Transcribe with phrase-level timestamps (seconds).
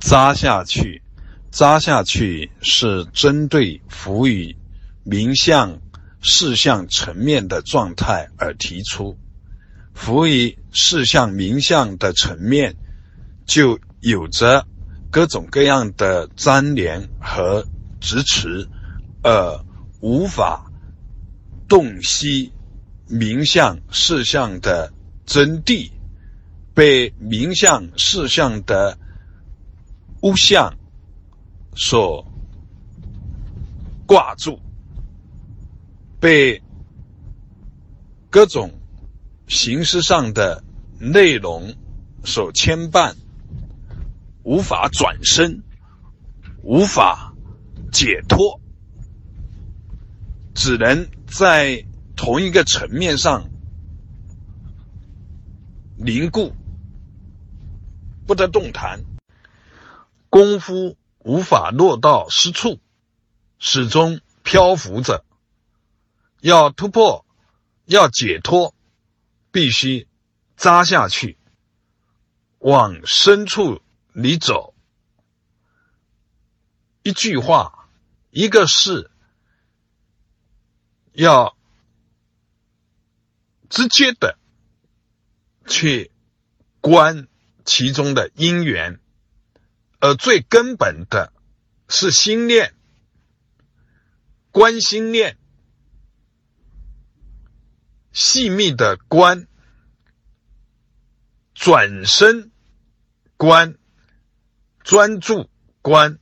[0.00, 1.02] 扎下去，
[1.50, 4.56] 扎下去是针对浮于
[5.04, 5.78] 名相
[6.22, 9.16] 事项层面的状态而提出。
[9.92, 12.76] 浮于事项名相的层面，
[13.44, 14.66] 就有着
[15.10, 17.66] 各种各样的粘连和
[18.00, 18.66] 支持，
[19.22, 19.64] 而
[20.00, 20.70] 无法
[21.68, 22.52] 洞悉
[23.06, 24.92] 名相事项的
[25.26, 25.90] 真谛，
[26.72, 28.96] 被名相事项的
[30.22, 30.76] 物象
[31.74, 32.22] 所
[34.06, 34.60] 挂住，
[36.20, 36.62] 被
[38.28, 38.70] 各种
[39.48, 40.62] 形式上的
[40.98, 41.74] 内容
[42.22, 43.14] 所牵绊，
[44.42, 45.62] 无法转身，
[46.62, 47.34] 无法
[47.90, 48.60] 解脱，
[50.54, 51.82] 只能在
[52.14, 53.48] 同一个层面上
[55.96, 56.52] 凝固，
[58.26, 59.02] 不得动弹。
[60.30, 62.80] 功夫无法落到实处，
[63.58, 65.24] 始终漂浮着。
[66.40, 67.26] 要突破，
[67.84, 68.74] 要解脱，
[69.50, 70.08] 必须
[70.56, 71.36] 扎下去，
[72.58, 74.74] 往深处里走。
[77.02, 77.88] 一句话，
[78.30, 79.10] 一个事，
[81.12, 81.56] 要
[83.68, 84.38] 直接的
[85.66, 86.12] 去
[86.80, 87.26] 观
[87.64, 89.00] 其中的因缘。
[90.00, 91.30] 而最根本的
[91.86, 92.74] 是心念，
[94.50, 95.36] 观心念，
[98.10, 99.46] 细密的观，
[101.54, 102.50] 转身
[103.36, 103.76] 观，
[104.82, 105.50] 专注
[105.82, 106.18] 观，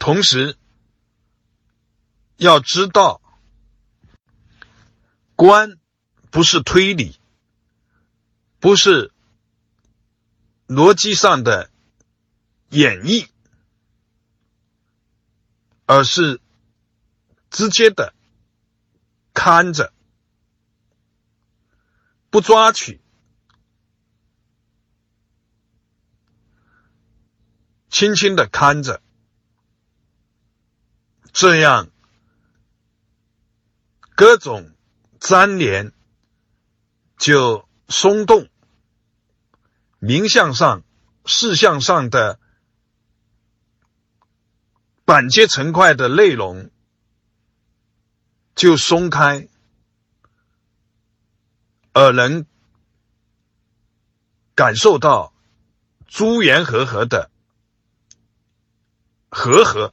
[0.00, 0.58] 同时
[2.36, 3.22] 要知道，
[5.36, 5.78] 观
[6.32, 7.20] 不是推理，
[8.58, 9.12] 不是。
[10.70, 11.68] 逻辑上的
[12.68, 13.28] 演绎，
[15.84, 16.40] 而是
[17.50, 18.14] 直接的
[19.34, 19.92] 看着，
[22.30, 23.00] 不抓取，
[27.88, 29.02] 轻轻的看着，
[31.32, 31.90] 这样
[34.14, 34.72] 各种
[35.18, 35.92] 粘连
[37.18, 38.48] 就松动。
[40.00, 40.82] 名相上、
[41.26, 42.40] 事项上的
[45.04, 46.70] 板结成块的内容
[48.54, 49.46] 就松开，
[51.92, 52.46] 而能
[54.54, 55.34] 感受到
[56.06, 57.30] 诸缘和合的
[59.28, 59.92] 和合，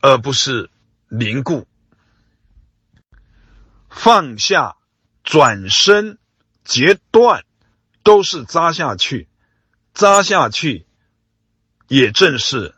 [0.00, 0.70] 而不是
[1.08, 1.66] 凝固。
[3.90, 4.76] 放下、
[5.24, 6.20] 转身、
[6.62, 7.44] 截断。
[8.02, 9.28] 都是扎下去，
[9.94, 10.86] 扎下去，
[11.88, 12.74] 也正是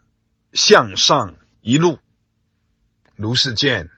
[0.53, 1.99] 向上一路。
[3.17, 3.91] 如是见。